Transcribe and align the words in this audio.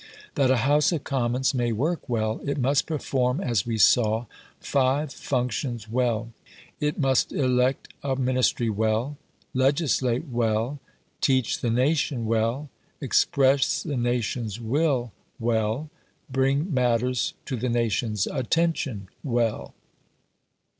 That 0.33 0.49
a 0.49 0.57
House 0.65 0.91
of 0.91 1.03
Commons 1.03 1.53
may 1.53 1.71
work 1.71 2.09
well 2.09 2.41
it 2.43 2.57
must 2.57 2.87
perform, 2.87 3.39
as 3.39 3.67
we 3.67 3.77
saw, 3.77 4.25
five 4.59 5.13
functions 5.13 5.87
well: 5.87 6.31
it 6.79 6.97
must 6.97 7.31
elect 7.31 7.93
a 8.01 8.15
Ministry 8.15 8.67
well, 8.67 9.19
legislate 9.53 10.27
well, 10.27 10.79
teach 11.21 11.59
the 11.61 11.69
nation 11.69 12.25
well, 12.25 12.71
express 12.99 13.83
the 13.83 13.95
nation's 13.95 14.59
will 14.59 15.11
well, 15.39 15.91
bring 16.31 16.73
matters 16.73 17.35
to 17.45 17.55
the 17.55 17.69
nation's 17.69 18.25
attention 18.25 19.07
well. 19.23 19.75